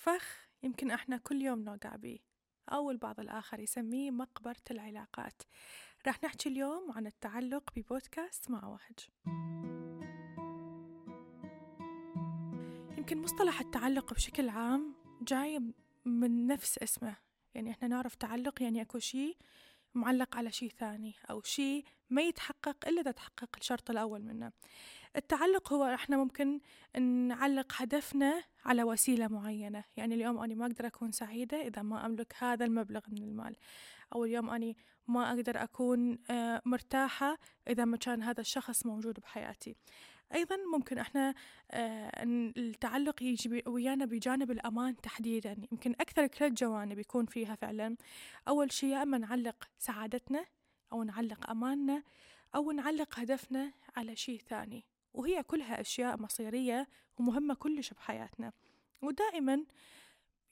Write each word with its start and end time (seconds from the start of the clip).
فخ 0.00 0.48
يمكن 0.62 0.90
إحنا 0.90 1.16
كل 1.16 1.42
يوم 1.42 1.60
نوقع 1.60 1.96
بيه 1.96 2.18
أو 2.68 2.90
البعض 2.90 3.20
الآخر 3.20 3.60
يسميه 3.60 4.10
مقبرة 4.10 4.62
العلاقات. 4.70 5.42
راح 6.06 6.24
نحكي 6.24 6.48
اليوم 6.48 6.92
عن 6.92 7.06
التعلق 7.06 7.70
ببودكاست 7.76 8.50
مع 8.50 8.66
وهج 8.66 8.98
يمكن 12.98 13.18
مصطلح 13.22 13.60
التعلق 13.60 14.14
بشكل 14.14 14.48
عام 14.48 14.94
جاي 15.22 15.72
من 16.04 16.46
نفس 16.46 16.78
اسمه 16.78 17.16
يعني 17.54 17.70
إحنا 17.70 17.88
نعرف 17.88 18.14
تعلق 18.14 18.62
يعني 18.62 18.82
أكو 18.82 18.98
شيء 18.98 19.36
معلق 19.94 20.36
على 20.36 20.52
شيء 20.52 20.70
ثاني 20.70 21.14
أو 21.30 21.42
شيء 21.42 21.84
ما 22.10 22.22
يتحقق 22.22 22.88
إلا 22.88 23.00
إذا 23.00 23.10
تحقق 23.10 23.48
الشرط 23.58 23.90
الأول 23.90 24.22
منه. 24.22 24.52
التعلق 25.16 25.72
هو 25.72 25.84
إحنا 25.84 26.16
ممكن 26.16 26.60
نعلق 27.28 27.72
هدفنا 27.76 28.42
على 28.64 28.82
وسيلة 28.82 29.28
معينة. 29.28 29.84
يعني 29.96 30.14
اليوم 30.14 30.38
أنا 30.38 30.54
ما 30.54 30.66
أقدر 30.66 30.86
أكون 30.86 31.12
سعيدة 31.12 31.62
إذا 31.66 31.82
ما 31.82 32.06
أملك 32.06 32.34
هذا 32.38 32.64
المبلغ 32.64 33.00
من 33.08 33.22
المال. 33.22 33.56
أو 34.14 34.24
اليوم 34.24 34.50
أنا 34.50 34.74
ما 35.08 35.30
أقدر 35.30 35.62
أكون 35.62 36.18
آه، 36.30 36.62
مرتاحة 36.64 37.38
إذا 37.68 37.84
ما 37.84 37.96
كان 37.96 38.22
هذا 38.22 38.40
الشخص 38.40 38.86
موجود 38.86 39.20
بحياتي. 39.20 39.76
أيضا 40.34 40.56
ممكن 40.72 40.98
إحنا 40.98 41.34
آه، 41.70 42.24
التعلق 42.56 43.22
يجي 43.22 43.62
ويانا 43.66 44.04
بجانب 44.04 44.50
الأمان 44.50 44.96
تحديدا. 44.96 45.56
يمكن 45.72 45.94
أكثر 46.00 46.26
ثلاث 46.26 46.52
جوانب 46.52 46.98
يكون 46.98 47.26
فيها 47.26 47.54
فعلا. 47.54 47.96
أول 48.48 48.72
شيء 48.72 48.88
يا 48.88 49.02
أما 49.02 49.18
نعلق 49.18 49.68
سعادتنا 49.78 50.46
أو 50.92 51.02
نعلق 51.02 51.50
أماننا 51.50 52.02
أو 52.54 52.72
نعلق 52.72 53.18
هدفنا 53.18 53.72
على 53.96 54.16
شيء 54.16 54.40
ثاني. 54.48 54.84
وهي 55.14 55.42
كلها 55.42 55.80
أشياء 55.80 56.22
مصيرية 56.22 56.88
ومهمة 57.18 57.54
كلش 57.54 57.92
بحياتنا. 57.92 58.52
ودائما 59.02 59.64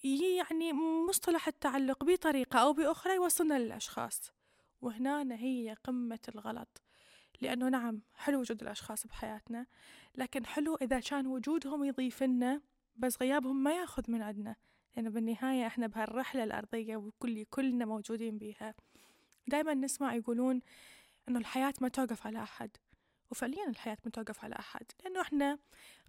يعني 0.04 0.72
مصطلح 1.08 1.48
التعلق 1.48 2.04
بطريقة 2.04 2.58
أو 2.58 2.72
بأخرى 2.72 3.14
يوصلنا 3.14 3.58
للأشخاص. 3.58 4.32
وهنا 4.82 5.34
هي 5.34 5.76
قمة 5.84 6.20
الغلط. 6.28 6.82
لأنه 7.40 7.68
نعم 7.68 8.02
حلو 8.14 8.40
وجود 8.40 8.62
الأشخاص 8.62 9.06
بحياتنا 9.06 9.66
لكن 10.14 10.46
حلو 10.46 10.74
إذا 10.74 11.00
كان 11.00 11.26
وجودهم 11.26 11.84
يضيف 11.84 12.22
لنا 12.22 12.60
بس 12.96 13.22
غيابهم 13.22 13.62
ما 13.62 13.72
يأخذ 13.72 14.02
من 14.08 14.22
عندنا 14.22 14.56
لأنه 14.96 15.08
يعني 15.08 15.08
بالنهاية 15.10 15.66
إحنا 15.66 15.86
بهالرحلة 15.86 16.44
الأرضية 16.44 16.96
وكل 16.96 17.44
كلنا 17.44 17.84
موجودين 17.84 18.38
بيها. 18.38 18.74
دائما 19.46 19.74
نسمع 19.74 20.14
يقولون 20.14 20.60
إنه 21.28 21.38
الحياة 21.38 21.74
ما 21.80 21.88
توقف 21.88 22.26
على 22.26 22.42
أحد 22.42 22.70
وفعليا 23.30 23.68
الحياة 23.68 23.96
ما 24.04 24.10
توقف 24.10 24.44
على 24.44 24.54
أحد 24.58 24.86
لأنه 25.04 25.20
إحنا 25.20 25.58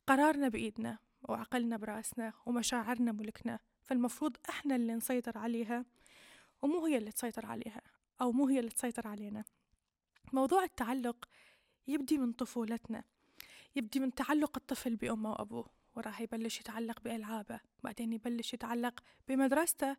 قرارنا 0.08 0.48
بإيدنا 0.50 0.98
وعقلنا 1.22 1.78
برأسنا 1.78 2.34
ومشاعرنا 2.46 3.12
ملكنا 3.12 3.60
فالمفروض 3.82 4.38
إحنا 4.50 4.76
اللي 4.76 4.94
نسيطر 4.94 5.38
عليها 5.38 5.86
ومو 6.62 6.86
هي 6.86 6.98
اللي 6.98 7.12
تسيطر 7.12 7.46
عليها 7.46 7.82
أو 8.22 8.32
مو 8.32 8.48
هي 8.48 8.60
اللي 8.60 8.72
تسيطر 8.72 9.08
علينا. 9.08 9.44
موضوع 10.34 10.64
التعلق 10.64 11.26
يبدي 11.88 12.18
من 12.18 12.34
طفولتنا 12.34 13.04
يبدي 13.76 14.00
من 14.00 14.14
تعلق 14.14 14.58
الطفل 14.58 14.96
بأمه 14.96 15.32
وأبوه 15.32 15.70
وراح 15.96 16.22
يبلش 16.22 16.60
يتعلق 16.60 17.02
بألعابه 17.02 17.60
بعدين 17.84 18.14
يبلش 18.14 18.54
يتعلق 18.54 19.00
بمدرسته 19.28 19.98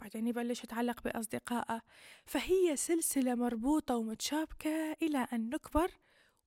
بعدين 0.00 0.26
يبلش 0.26 0.64
يتعلق 0.64 1.02
بأصدقائه. 1.02 1.80
فهي 2.26 2.76
سلسلة 2.76 3.34
مربوطة 3.34 3.96
ومتشابكة 3.96 4.96
إلى 5.02 5.18
أن 5.32 5.50
نكبر 5.50 5.90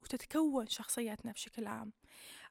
وتتكون 0.03 0.67
شخصياتنا 0.67 1.31
بشكل 1.31 1.67
عام. 1.67 1.93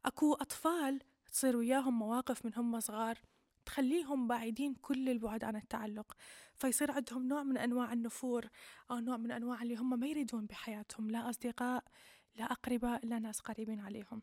أكو 0.05 0.35
أطفال 0.35 1.01
تصير 1.33 1.57
وياهم 1.57 1.99
مواقف 1.99 2.45
من 2.45 2.55
هم 2.55 2.81
صغار 2.81 3.19
تخليهم 3.67 4.29
بعيدين 4.29 4.75
كل 4.75 5.09
البعد 5.09 5.45
عن 5.45 5.57
التعلق 5.57 6.17
فيصير 6.55 6.91
عندهم 6.91 7.29
نوع 7.29 7.43
من 7.43 7.59
أنواع 7.59 7.93
النفور 7.93 8.49
أو 8.91 8.99
نوع 8.99 9.17
من 9.17 9.31
أنواع 9.31 9.63
اللي 9.63 9.77
هم 9.77 10.01
ما 10.01 10.07
يريدون 10.07 10.47
بحياتهم 10.47 11.11
لا 11.11 11.31
أصدقاء 11.31 11.85
لا 12.37 12.45
أقرباء 12.45 13.07
لا 13.07 13.19
ناس 13.19 13.41
قريبين 13.41 13.81
عليهم. 13.81 14.23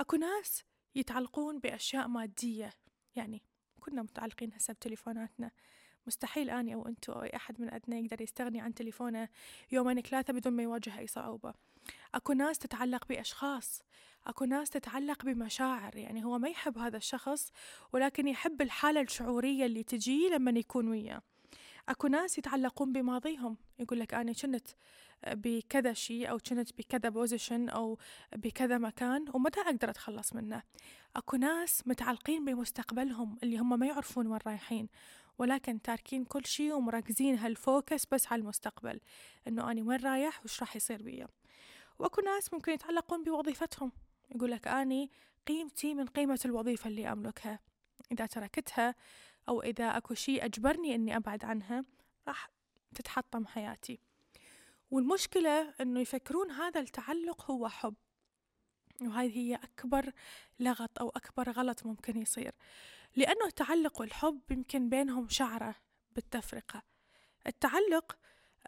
أكو 0.00 0.16
ناس 0.16 0.64
يتعلقون 0.94 1.58
بأشياء 1.58 2.08
مادية 2.08 2.72
يعني 3.16 3.42
كنا 3.80 4.02
متعلقين 4.02 4.52
هسه 4.54 4.72
بتليفوناتنا. 4.72 5.50
مستحيل 6.08 6.50
أني 6.50 6.74
أو 6.74 6.88
أنتو 6.88 7.12
أو 7.12 7.22
أي 7.22 7.36
أحد 7.36 7.60
من 7.60 7.68
عندنا 7.70 7.98
يقدر 7.98 8.22
يستغني 8.22 8.60
عن 8.60 8.74
تليفونه 8.74 9.28
يومين 9.72 10.00
ثلاثة 10.00 10.32
بدون 10.32 10.52
ما 10.52 10.62
يواجه 10.62 10.98
أي 10.98 11.06
صعوبة. 11.06 11.54
أكو 12.14 12.32
ناس 12.32 12.58
تتعلق 12.58 13.08
بأشخاص 13.08 13.82
أكو 14.26 14.44
ناس 14.44 14.70
تتعلق 14.70 15.24
بمشاعر 15.24 15.96
يعني 15.96 16.24
هو 16.24 16.38
ما 16.38 16.48
يحب 16.48 16.78
هذا 16.78 16.96
الشخص 16.96 17.52
ولكن 17.92 18.28
يحب 18.28 18.62
الحالة 18.62 19.00
الشعورية 19.00 19.66
اللي 19.66 19.82
تجي 19.82 20.28
لما 20.28 20.50
يكون 20.50 20.88
وياه. 20.88 21.22
أكو 21.88 22.06
ناس 22.06 22.38
يتعلقون 22.38 22.92
بماضيهم 22.92 23.56
يقول 23.78 24.00
لك 24.00 24.14
أنا 24.14 24.32
كنت 24.32 24.66
بكذا 25.26 25.92
شيء 25.92 26.30
أو 26.30 26.38
كنت 26.38 26.72
بكذا 26.78 27.08
position 27.08 27.68
أو 27.68 27.98
بكذا 28.36 28.78
مكان 28.78 29.24
ومتى 29.34 29.60
أقدر 29.60 29.90
أتخلص 29.90 30.32
منه. 30.32 30.62
أكو 31.16 31.36
ناس 31.36 31.86
متعلقين 31.86 32.44
بمستقبلهم 32.44 33.38
اللي 33.42 33.58
هم 33.58 33.78
ما 33.78 33.86
يعرفون 33.86 34.26
وين 34.26 34.40
رايحين. 34.46 34.88
ولكن 35.38 35.82
تاركين 35.82 36.24
كل 36.24 36.46
شيء 36.46 36.74
ومركزين 36.74 37.38
هال 37.38 37.57
focus 37.57 38.06
بس 38.06 38.32
على 38.32 38.40
المستقبل 38.40 39.00
إنه 39.48 39.70
أنا 39.70 39.82
وين 39.82 40.00
رايح 40.00 40.44
وش 40.44 40.60
راح 40.60 40.76
يصير 40.76 41.02
بيا 41.02 41.28
وأكو 41.98 42.20
ناس 42.20 42.52
ممكن 42.52 42.72
يتعلقون 42.72 43.24
بوظيفتهم. 43.24 43.92
يقول 44.34 44.50
لك 44.50 44.68
أني 44.68 45.10
قيمتي 45.46 45.94
من 45.94 46.06
قيمة 46.06 46.40
الوظيفة 46.44 46.88
اللي 46.88 47.12
أملكها. 47.12 47.60
إذا 48.12 48.26
تركتها 48.26 48.94
أو 49.48 49.62
إذا 49.62 49.96
أكو 49.96 50.14
شيء 50.14 50.44
أجبرني 50.44 50.94
إني 50.94 51.16
أبعد 51.16 51.44
عنها 51.44 51.84
راح 52.28 52.50
تتحطم 52.94 53.46
حياتي. 53.46 54.00
والمشكلة 54.90 55.74
إنه 55.80 56.00
يفكرون 56.00 56.50
هذا 56.50 56.80
التعلق 56.80 57.50
هو 57.50 57.68
حب. 57.68 57.94
وهذه 59.02 59.38
هي 59.38 59.54
أكبر 59.54 60.12
لغط 60.60 60.98
أو 60.98 61.08
أكبر 61.08 61.50
غلط 61.50 61.86
ممكن 61.86 62.22
يصير. 62.22 62.52
لأنه 63.18 63.46
التعلق 63.46 64.00
والحب 64.00 64.40
يمكن 64.50 64.88
بينهم 64.88 65.28
شعرة 65.28 65.74
بالتفرقة 66.14 66.82
التعلق 67.46 68.18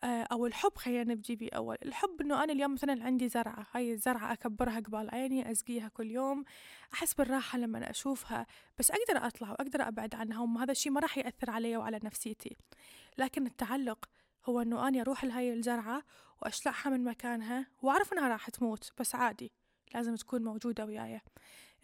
آه، 0.04 0.22
أو 0.22 0.46
الحب 0.46 0.76
خلينا 0.76 1.14
نبدي 1.14 1.36
بيه 1.36 1.50
أول. 1.56 1.76
الحب 1.84 2.20
إنه 2.20 2.44
أنا 2.44 2.52
اليوم 2.52 2.72
مثلا 2.72 3.04
عندي 3.04 3.28
زرعة 3.28 3.66
هاي 3.72 3.92
الزرعة 3.92 4.32
أكبرها 4.32 4.80
قبال 4.80 5.10
عيني 5.10 5.50
أسقيها 5.50 5.88
كل 5.88 6.10
يوم 6.10 6.44
أحس 6.94 7.14
بالراحة 7.14 7.58
لما 7.58 7.90
أشوفها 7.90 8.46
بس 8.78 8.90
أقدر 8.90 9.26
أطلع 9.26 9.50
وأقدر 9.50 9.88
أبعد 9.88 10.14
عنها 10.14 10.40
وهذا 10.42 10.72
الشيء 10.72 10.92
ما 10.92 11.00
راح 11.00 11.18
يأثر 11.18 11.50
علي 11.50 11.76
وعلى 11.76 12.00
نفسيتي. 12.04 12.56
لكن 13.18 13.46
التعلق 13.46 14.08
هو 14.44 14.60
إنه 14.60 14.88
أنا 14.88 15.00
أروح 15.00 15.24
لهاي 15.24 15.52
الزرعة 15.52 16.02
وأشلعها 16.42 16.90
من 16.90 17.04
مكانها 17.04 17.66
وأعرف 17.82 18.12
إنها 18.12 18.28
راح 18.28 18.50
تموت 18.50 18.92
بس 18.98 19.14
عادي. 19.14 19.52
لازم 19.94 20.14
تكون 20.14 20.44
موجودة 20.44 20.84
وياي. 20.84 21.20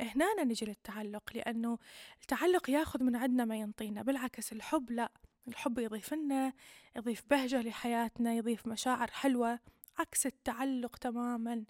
هنا 0.00 0.44
نجي 0.44 0.66
للتعلق 0.66 1.30
لأنه 1.34 1.78
التعلق 2.20 2.70
ياخذ 2.70 3.02
من 3.02 3.16
عندنا 3.16 3.44
ما 3.44 3.56
ينطينا 3.56 4.02
بالعكس 4.02 4.52
الحب 4.52 4.90
لا 4.90 5.12
الحب 5.48 5.78
يضيف 5.78 6.14
لنا 6.14 6.52
يضيف 6.96 7.22
بهجة 7.30 7.62
لحياتنا 7.62 8.34
يضيف 8.34 8.66
مشاعر 8.66 9.10
حلوة 9.10 9.60
عكس 9.98 10.26
التعلق 10.26 10.96
تماما. 10.96 11.64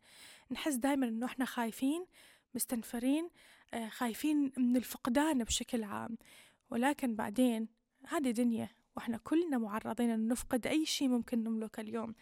نحس 0.50 0.75
دايما 0.75 1.08
إنه 1.08 1.26
إحنا 1.26 1.44
خايفين 1.44 2.06
مستنفرين 2.54 3.30
آه، 3.75 3.88
خايفين 3.88 4.52
من 4.56 4.76
الفقدان 4.76 5.44
بشكل 5.44 5.84
عام. 5.84 6.19
ولكن 6.70 7.16
بعدين 7.16 7.69
هذه 8.08 8.30
دنيا. 8.30 8.69
وإحنا 8.96 9.16
كلنا 9.16 9.58
معرضين 9.58 10.10
أن 10.10 10.28
نفقد 10.28 10.66
أي 10.66 10.86
شيء 10.86 11.08
ممكن 11.08 11.44
نملكه 11.44 11.80
اليوم. 11.80 12.14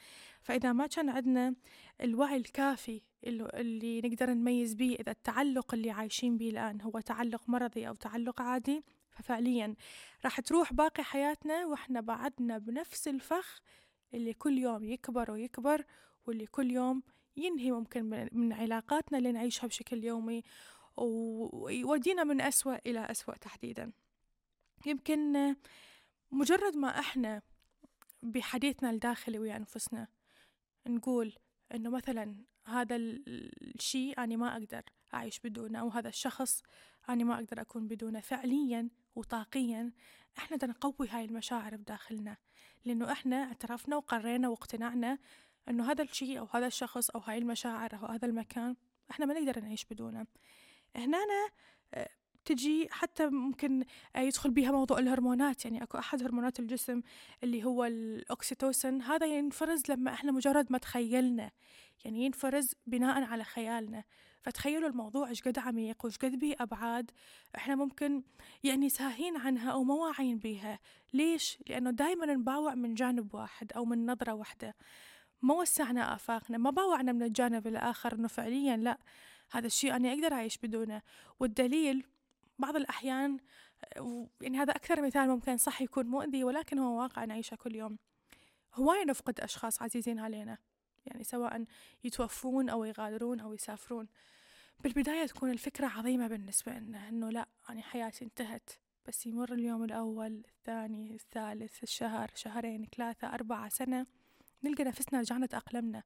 فإذا 0.42 0.72
ما 0.72 0.86
كان 0.86 1.08
عندنا 1.08 1.54
الوعي 2.00 2.36
الكافي 2.36 3.02
اللي 3.24 4.00
نقدر 4.00 4.30
نميز 4.30 4.74
به 4.74 4.96
إذا 5.00 5.12
التعلق 5.12 5.74
اللي 5.74 5.90
عايشين 5.90 6.36
به 6.36 6.48
الآن 6.48 6.80
هو 6.80 7.00
تعلق 7.00 7.48
مرضي 7.48 7.88
أو 7.88 7.94
تعلق 7.94 8.42
عادي 8.42 8.84
ففعليا 9.10 9.74
راح 10.24 10.40
تروح 10.40 10.72
باقي 10.72 11.04
حياتنا 11.04 11.66
وإحنا 11.66 12.00
بعدنا 12.00 12.58
بنفس 12.58 13.08
الفخ 13.08 13.60
اللي 14.14 14.32
كل 14.32 14.58
يوم 14.58 14.84
يكبر 14.84 15.30
ويكبر 15.30 15.84
واللي 16.26 16.46
كل 16.46 16.70
يوم 16.70 17.02
ينهي 17.36 17.72
ممكن 17.72 18.28
من 18.32 18.52
علاقاتنا 18.52 19.18
اللي 19.18 19.32
نعيشها 19.32 19.66
بشكل 19.66 20.04
يومي 20.04 20.42
ويودينا 20.96 22.24
من 22.24 22.40
أسوأ 22.40 22.76
إلى 22.86 23.10
أسوأ 23.10 23.34
تحديدا. 23.34 23.92
يمكن 24.86 25.54
مجرد 26.34 26.76
ما 26.76 26.98
إحنا 26.98 27.42
بحديثنا 28.22 28.90
الداخلي 28.90 29.38
ويا 29.38 29.56
أنفسنا 29.56 30.08
نقول 30.86 31.34
إنه 31.74 31.90
مثلا 31.90 32.44
هذا 32.66 32.96
الشيء 32.96 34.18
أنا 34.18 34.36
ما 34.36 34.52
أقدر 34.52 34.82
أعيش 35.14 35.40
بدونه 35.40 35.80
أو 35.80 35.88
هذا 35.88 36.08
الشخص 36.08 36.62
أنا 37.08 37.24
ما 37.24 37.34
أقدر 37.34 37.60
أكون 37.60 37.88
بدونه 37.88 38.20
فعليا 38.20 38.90
وطاقيا 39.14 39.92
بدنا 40.50 40.72
نقوي 40.72 41.08
هاي 41.08 41.24
المشاعر 41.24 41.76
بداخلنا. 41.76 42.36
لأنه 42.84 43.12
إحنا 43.12 43.36
اعترفنا 43.36 43.96
وقرينا 43.96 44.48
واقتنعنا 44.48 45.18
أنه 45.68 45.90
هذا 45.90 46.02
الشيء 46.02 46.38
أو 46.38 46.48
هذا 46.52 46.66
الشخص 46.66 47.10
أو 47.10 47.20
هاي 47.20 47.38
المشاعر 47.38 47.94
أو 47.94 48.06
هذا 48.06 48.26
المكان 48.26 48.76
إحنا 49.10 49.26
ما 49.26 49.40
نقدر 49.40 49.60
نعيش 49.60 49.84
بدونه. 49.84 50.26
هنا 50.96 51.18
تجي 52.44 52.88
حتى 52.90 53.26
ممكن 53.26 53.84
يدخل 54.16 54.50
بها 54.50 54.70
موضوع 54.70 54.98
الهرمونات. 54.98 55.64
يعني 55.64 55.82
أكو 55.82 55.98
أحد 55.98 56.22
هرمونات 56.22 56.60
الجسم 56.60 57.00
اللي 57.42 57.64
هو 57.64 57.84
الاوكسيتوسن 57.84 59.02
هذا 59.02 59.26
ينفرز 59.26 59.82
لما 59.88 60.12
إحنا 60.12 60.32
مجرد 60.32 60.72
ما 60.72 60.78
تخيلنا. 60.78 61.50
يعني 62.04 62.24
ينفرز 62.24 62.74
بناء 62.86 63.24
على 63.24 63.44
خيالنا. 63.44 64.04
فتخيلوا 64.42 64.88
الموضوع 64.88 65.28
إيش 65.28 65.42
قد 65.42 65.58
عميق 65.58 66.04
وإيش 66.04 66.18
قد 66.18 66.38
بيه 66.38 66.56
أبعاد 66.60 67.10
إحنا 67.56 67.74
ممكن 67.74 68.22
يعني 68.64 68.88
ساهين 68.88 69.36
عنها 69.36 69.70
أو 69.70 69.84
ما 69.84 69.94
واعيين 69.94 70.38
بيها. 70.38 70.78
ليش؟ 71.12 71.58
لأنه 71.68 71.90
دائما 71.90 72.26
نباوع 72.26 72.74
من 72.74 72.94
جانب 72.94 73.34
واحد 73.34 73.72
أو 73.72 73.84
من 73.84 74.06
نظرة 74.06 74.32
واحدة. 74.32 74.74
ما 75.42 75.54
وسعنا 75.54 76.14
آفاقنا 76.14 76.58
ما 76.58 76.70
باوعنا 76.70 77.12
من 77.12 77.22
الجانب 77.22 77.66
الآخر 77.66 78.14
أنه 78.14 78.28
فعليا 78.28 78.76
لا. 78.76 78.98
هذا 79.50 79.66
الشيء 79.66 79.96
أنا 79.96 80.12
أقدر 80.12 80.32
أعيش 80.32 80.58
بدونه. 80.58 81.02
والدليل 81.40 82.06
بعض 82.58 82.76
الأحيان 82.76 83.38
يعني 84.40 84.58
هذا 84.58 84.72
أكثر 84.72 85.02
مثال 85.02 85.28
ممكن 85.28 85.56
صح 85.56 85.82
يكون 85.82 86.06
مؤذي 86.06 86.44
ولكن 86.44 86.78
هو 86.78 87.00
واقع 87.00 87.24
نعيشه 87.24 87.54
كل 87.54 87.76
يوم. 87.76 87.98
هواية 88.74 89.04
نفقد 89.04 89.40
أشخاص 89.40 89.82
عزيزين 89.82 90.18
علينا 90.18 90.58
يعني 91.06 91.24
سواء 91.24 91.64
يتوفون 92.04 92.68
أو 92.68 92.84
يغادرون 92.84 93.40
أو 93.40 93.54
يسافرون. 93.54 94.08
بالبداية 94.80 95.26
تكون 95.26 95.50
الفكرة 95.50 95.86
عظيمة 95.86 96.26
بالنسبة 96.26 96.72
لنا 96.72 97.08
أنه 97.08 97.30
لا 97.30 97.46
أنا 97.70 97.82
حياتي 97.82 98.24
انتهت 98.24 98.70
بس 99.06 99.26
يمر 99.26 99.52
اليوم 99.52 99.84
الأول 99.84 100.44
الثاني 100.48 101.14
الثالث 101.14 101.82
الشهر 101.82 102.30
شهرين 102.34 102.88
ثلاثة 102.96 103.34
أربعة 103.34 103.68
سنة 103.68 104.06
نلقى 104.64 104.84
نفسنا 104.84 105.20
رجعنا 105.20 105.46
تأقلمنا. 105.46 106.02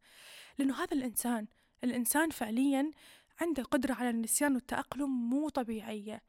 لأنه 0.58 0.82
هذا 0.82 0.96
الإنسان 0.96 1.46
الإنسان 1.84 2.30
فعليا 2.30 2.90
عنده 3.40 3.62
قدرة 3.62 3.94
على 3.94 4.10
النسيان 4.10 4.54
والتأقلم 4.54 5.30
مو 5.30 5.48
طبيعية. 5.48 6.22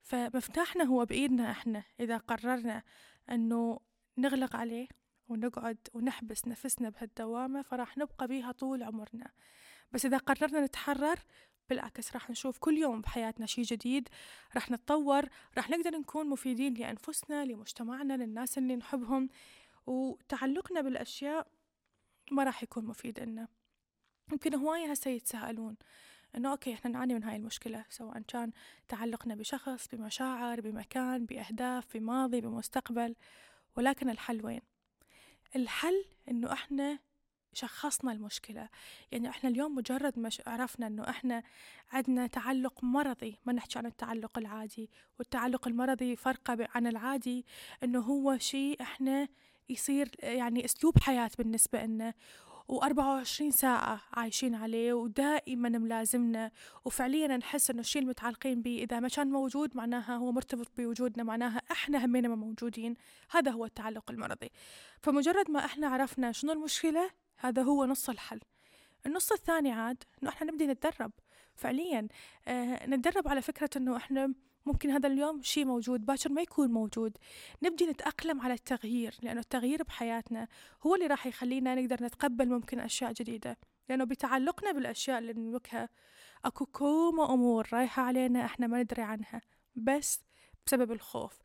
فمفتاحنا 0.00 0.84
هو 0.84 1.04
بإيدنا 1.04 1.50
إحنا 1.50 1.84
إذا 2.00 2.16
قررنا 2.16 2.82
أنه 3.30 3.80
نغلق 4.18 4.56
عليه 4.56 4.88
ونقعد 5.28 5.78
ونحبس 5.92 6.48
نفسنا 6.48 6.88
بهالدوامة 6.88 7.62
فراح 7.62 7.98
نبقى 7.98 8.28
بيها 8.28 8.52
طول 8.52 8.82
عمرنا. 8.82 9.30
بس 9.92 10.06
إذا 10.06 10.18
قررنا 10.18 10.60
نتحرر 10.60 11.18
بالعكس 11.68 12.12
راح 12.12 12.30
نشوف 12.30 12.58
كل 12.58 12.78
يوم 12.78 13.00
بحياتنا 13.00 13.46
شيء 13.46 13.64
جديد 13.64 14.08
راح 14.54 14.70
نتطور 14.70 15.28
راح 15.56 15.70
نقدر 15.70 15.90
نكون 15.90 16.28
مفيدين 16.28 16.74
لأنفسنا 16.74 17.44
لمجتمعنا 17.44 18.16
للناس 18.16 18.58
اللي 18.58 18.76
نحبهم. 18.76 19.28
وتعلقنا 19.86 20.80
بالأشياء 20.80 21.46
ما 22.30 22.44
راح 22.44 22.62
يكون 22.62 22.84
مفيد 22.84 23.20
لنا. 23.20 23.48
يمكن 24.32 24.54
هواية 24.54 24.90
هسه 24.90 25.10
يتساءلون. 25.10 25.76
إنه 26.36 26.50
أوكي 26.50 26.74
إحنا 26.74 26.90
نعاني 26.90 27.14
من 27.14 27.24
هاي 27.24 27.36
المشكلة 27.36 27.84
سواء 27.88 28.22
كان 28.28 28.52
تعلقنا 28.88 29.34
بشخص 29.34 29.88
بمشاعر 29.92 30.60
بمكان 30.60 31.26
بأهداف 31.26 31.84
بماضي 31.96 32.40
بمستقبل 32.40 33.14
ولكن 33.76 34.10
الحل 34.10 34.44
وين؟ 34.44 34.60
الحل 35.56 36.04
إنه 36.28 36.52
إحنا 36.52 36.98
شخصنا 37.52 38.12
المشكلة 38.12 38.68
يعني 39.12 39.28
إحنا 39.28 39.50
اليوم 39.50 39.74
مجرد 39.74 40.18
ما 40.18 40.30
عرفنا 40.46 40.86
إنه 40.86 41.10
إحنا 41.10 41.42
عندنا 41.92 42.26
تعلق 42.26 42.84
مرضي 42.84 43.38
ما 43.44 43.52
نحكي 43.52 43.78
عن 43.78 43.86
التعلق 43.86 44.38
العادي 44.38 44.90
والتعلق 45.18 45.68
المرضي 45.68 46.16
فرقه 46.16 46.68
عن 46.74 46.86
العادي 46.86 47.46
إنه 47.82 48.00
هو 48.00 48.38
شيء 48.38 48.82
إحنا 48.82 49.28
يصير 49.68 50.10
يعني 50.22 50.64
أسلوب 50.64 50.98
حياة 50.98 51.30
بالنسبة 51.38 51.84
لنا 51.84 52.14
وأربعة 52.68 53.14
وعشرين 53.14 53.50
ساعة 53.50 54.00
عايشين 54.12 54.54
عليه 54.54 54.92
ودائما 54.92 55.68
ملازمنا. 55.68 56.50
وفعليا 56.84 57.36
نحس 57.36 57.70
إنه 57.70 57.80
الشيء 57.80 58.02
المتعلقين 58.02 58.62
به 58.62 58.78
إذا 58.82 59.00
ما 59.00 59.08
كان 59.08 59.30
موجود 59.30 59.76
معناها 59.76 60.16
هو 60.16 60.32
مرتبط 60.32 60.68
بوجودنا 60.76 61.22
معناها 61.22 61.62
إحنا 61.70 62.04
همينا 62.04 62.28
ما 62.28 62.34
موجودين. 62.34 62.94
هذا 63.30 63.50
هو 63.50 63.64
التعلق 63.64 64.10
المرضي. 64.10 64.50
فمجرد 65.02 65.50
ما 65.50 65.64
إحنا 65.64 65.88
عرفنا 65.88 66.32
شنو 66.32 66.52
المشكلة 66.52 67.10
هذا 67.36 67.62
هو 67.62 67.84
نص 67.84 68.08
الحل. 68.08 68.40
النص 69.06 69.32
الثاني 69.32 69.72
عاد 69.72 70.02
إنه 70.22 70.30
إحنا 70.30 70.52
نبدي 70.52 70.66
نتدرب. 70.66 71.12
فعليا 71.54 72.08
آه 72.48 72.86
نتدرب 72.86 73.28
على 73.28 73.42
فكرة 73.42 73.70
إنه 73.76 73.96
إحنا 73.96 74.34
ممكن 74.66 74.90
هذا 74.90 75.06
اليوم 75.06 75.42
شيء 75.42 75.64
موجود 75.64 76.06
باكر 76.06 76.32
ما 76.32 76.42
يكون 76.42 76.70
موجود. 76.70 77.18
نبدي 77.62 77.86
نتأقلم 77.86 78.40
على 78.40 78.54
التغيير 78.54 79.14
لأنه 79.22 79.40
التغيير 79.40 79.82
بحياتنا 79.82 80.48
هو 80.86 80.94
اللي 80.94 81.06
راح 81.06 81.26
يخلينا 81.26 81.74
نقدر 81.74 82.04
نتقبل 82.04 82.48
ممكن 82.48 82.80
أشياء 82.80 83.12
جديدة. 83.12 83.56
لأنه 83.88 84.04
بتعلقنا 84.04 84.72
بالأشياء 84.72 85.18
اللي 85.18 85.32
نملكها 85.32 85.88
أكو 86.44 86.66
كوم 86.66 87.20
أمور 87.20 87.68
رايحة 87.72 88.02
علينا 88.02 88.44
إحنا 88.44 88.66
ما 88.66 88.82
ندري 88.82 89.02
عنها. 89.02 89.40
بس 89.76 90.20
بسبب 90.66 90.92
الخوف 90.92 91.38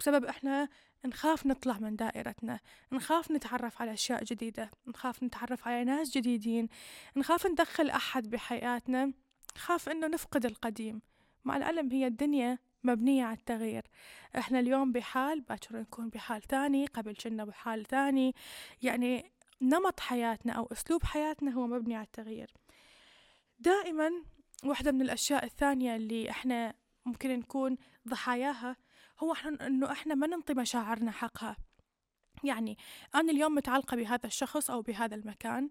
بسبب 0.00 0.24
إحنا 0.24 0.68
نخاف 1.04 1.46
نطلع 1.46 1.78
من 1.78 1.96
دائرتنا 1.96 2.60
نخاف 2.92 3.30
نتعرف 3.30 3.82
على 3.82 3.92
أشياء 3.92 4.24
جديدة 4.24 4.70
نخاف 4.86 5.22
نتعرف 5.22 5.68
على 5.68 5.84
ناس 5.84 6.10
جديدين 6.10 6.68
نخاف 7.16 7.46
ندخل 7.46 7.90
أحد 7.90 8.30
بحياتنا 8.30 9.12
نخاف 9.56 9.88
إنه 9.88 10.06
نفقد 10.06 10.46
القديم. 10.46 11.00
مع 11.44 11.56
العلم 11.56 11.92
هي 11.92 12.06
الدنيا 12.06 12.58
مبنية 12.84 13.24
على 13.24 13.36
التغيير. 13.36 13.82
إحنا 14.38 14.60
اليوم 14.60 14.92
بحال 14.92 15.40
باكر 15.40 15.76
نكون 15.76 16.08
بحال 16.08 16.42
ثاني 16.42 16.86
قبل 16.86 17.14
كنا 17.14 17.44
بحال 17.44 17.86
ثاني 17.86 18.34
يعني 18.82 19.32
نمط 19.62 20.00
حياتنا 20.00 20.52
أو 20.52 20.68
أسلوب 20.72 21.04
حياتنا 21.04 21.50
هو 21.50 21.66
مبني 21.66 21.96
على 21.96 22.04
التغيير. 22.04 22.54
دائما 23.58 24.10
واحدة 24.64 24.92
من 24.92 25.02
الأشياء 25.02 25.44
الثانية 25.44 25.96
اللي 25.96 26.30
إحنا 26.30 26.74
ممكن 27.06 27.38
نكون 27.38 27.76
ضحاياها 28.08 28.76
هو 29.18 29.32
إحنا 29.32 29.66
إنه 29.66 29.92
إحنا 29.92 30.14
ما 30.14 30.26
ننطي 30.26 30.54
مشاعرنا 30.54 31.10
حقها. 31.10 31.56
يعني 32.44 32.78
أنا 33.14 33.32
اليوم 33.32 33.54
متعلقة 33.54 33.96
بهذا 33.96 34.26
الشخص 34.26 34.70
أو 34.70 34.82
بهذا 34.82 35.14
المكان. 35.14 35.64
آه، 35.64 35.70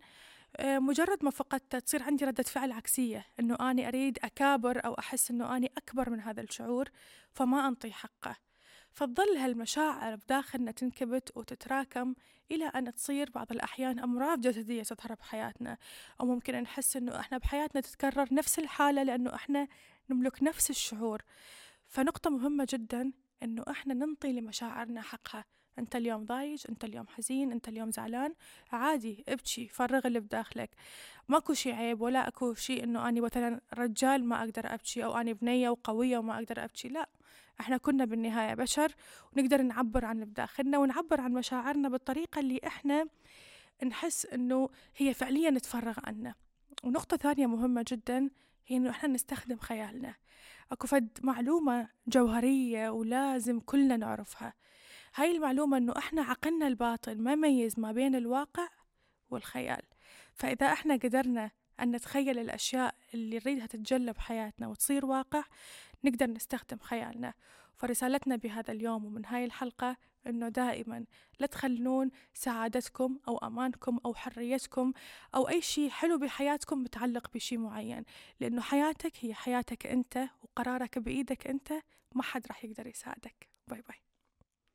مجرد 0.61 1.25
ما 1.25 1.31
فقدته 1.31 1.79
تصير 1.79 2.03
عندي 2.03 2.25
ردة 2.25 2.43
فعل 2.43 2.71
عكسية 2.71 3.25
إنه 3.39 3.55
أني 3.71 3.87
أريد 3.87 4.19
أكابر 4.23 4.85
أو 4.85 4.93
أحس 4.93 5.31
إنه 5.31 5.57
أني 5.57 5.71
أكبر 5.77 6.09
من 6.09 6.19
هذا 6.19 6.41
الشعور 6.41 6.89
فما 7.33 7.67
أنطي 7.67 7.91
حقه. 7.91 8.35
فتظل 8.91 9.37
هالمشاعر 9.37 10.15
بداخلنا 10.15 10.71
تنكبت 10.71 11.31
وتتراكم 11.35 12.15
إلى 12.51 12.65
أن 12.65 12.93
تصير 12.93 13.29
بعض 13.29 13.51
الأحيان 13.51 13.99
أمراض 13.99 14.41
جسدية 14.41 14.83
تظهر 14.83 15.13
بحياتنا 15.13 15.77
أو 16.21 16.25
ممكن 16.25 16.55
نحس 16.55 16.97
إنه 16.97 17.19
إحنا 17.19 17.37
بحياتنا 17.37 17.81
تتكرر 17.81 18.33
نفس 18.33 18.59
الحالة 18.59 19.03
لأنه 19.03 19.35
إحنا 19.35 19.67
نملك 20.09 20.43
نفس 20.43 20.69
الشعور. 20.69 21.21
فنقطة 21.87 22.29
مهمة 22.29 22.67
جدا 22.69 23.11
إنه 23.43 23.63
إحنا 23.69 23.93
ننطي 23.93 24.33
لمشاعرنا 24.33 25.01
حقها. 25.01 25.45
انت 25.79 25.95
اليوم 25.95 26.25
ضايج 26.25 26.63
انت 26.69 26.83
اليوم 26.83 27.07
حزين 27.07 27.51
انت 27.51 27.67
اليوم 27.67 27.91
زعلان. 27.91 28.33
عادي 28.71 29.23
ابكي 29.27 29.67
فرغ 29.67 30.07
اللي 30.07 30.19
بداخلك. 30.19 30.69
ماكو 31.27 31.53
شي 31.53 31.71
عيب 31.71 32.01
ولا 32.01 32.27
اكو 32.27 32.53
شي 32.53 32.83
انه 32.83 33.09
اني 33.09 33.21
مثلا 33.21 33.61
رجال 33.73 34.25
ما 34.25 34.39
أقدر 34.39 34.73
ابكي 34.73 35.05
أو 35.05 35.17
اني 35.17 35.33
بنية 35.33 35.69
وقوية 35.69 36.17
وما 36.17 36.35
أقدر 36.35 36.63
ابكي. 36.63 36.87
لا 36.89 37.09
إحنا 37.59 37.77
كنا 37.77 38.05
بالنهاية 38.05 38.53
بشر 38.53 38.95
ونقدر 39.33 39.61
نعبر 39.61 40.05
عن 40.05 40.15
اللي 40.15 40.25
بداخلنا 40.25 40.77
ونعبر 40.77 41.21
عن 41.21 41.33
مشاعرنا 41.33 41.89
بالطريقة 41.89 42.39
اللي 42.39 42.59
إحنا 42.67 43.05
نحس 43.85 44.25
انه 44.25 44.69
هي 44.97 45.13
فعليا 45.13 45.59
تفرغ 45.59 45.99
عنا. 46.03 46.35
ونقطة 46.83 47.17
ثانية 47.17 47.47
مهمة 47.47 47.85
جدا 47.87 48.29
هي 48.67 48.77
انه 48.77 48.89
إحنا 48.89 49.09
نستخدم 49.09 49.57
خيالنا. 49.57 50.15
اكو 50.71 50.87
فد 50.87 51.19
معلومة 51.23 51.89
جوهرية 52.07 52.89
ولازم 52.89 53.59
كلنا 53.59 53.97
نعرفها. 53.97 54.53
هاي 55.17 55.31
المعلومة 55.31 55.77
أنه 55.77 55.93
إحنا 55.97 56.21
عقلنا 56.21 56.67
الباطن 56.67 57.17
ما 57.17 57.33
يميز 57.33 57.79
ما 57.79 57.91
بين 57.91 58.15
الواقع 58.15 58.67
والخيال. 59.29 59.81
فإذا 60.33 60.65
إحنا 60.73 60.95
قدرنا 60.95 61.51
أن 61.79 61.91
نتخيل 61.91 62.39
الأشياء 62.39 62.95
اللي 63.13 63.39
نريدها 63.45 63.65
تتجلى 63.65 64.13
بحياتنا 64.13 64.67
وتصير 64.67 65.05
واقع 65.05 65.43
نقدر 66.03 66.27
نستخدم 66.27 66.77
خيالنا. 66.77 67.33
فرسالتنا 67.75 68.35
بهذا 68.35 68.71
اليوم 68.71 69.05
ومن 69.05 69.25
هاي 69.25 69.45
الحلقة 69.45 69.97
أنه 70.27 70.49
دائما 70.49 71.05
لا 71.39 71.47
تخلون 71.47 72.11
سعادتكم 72.33 73.19
أو 73.27 73.37
أمانكم 73.37 73.99
أو 74.05 74.13
حريتكم 74.13 74.93
أو 75.35 75.49
أي 75.49 75.61
شيء 75.61 75.89
حلو 75.89 76.17
بحياتكم 76.17 76.83
متعلق 76.83 77.33
بشيء 77.33 77.57
معين. 77.57 78.03
لأنه 78.39 78.61
حياتك 78.61 79.13
هي 79.21 79.33
حياتك 79.33 79.87
أنت 79.87 80.29
وقرارك 80.43 80.99
بإيدك 80.99 81.47
أنت 81.47 81.73
ما 82.15 82.23
حد 82.23 82.47
راح 82.47 82.65
يقدر 82.65 82.87
يساعدك. 82.87 83.49
باي 83.67 83.81
باي. 83.81 84.06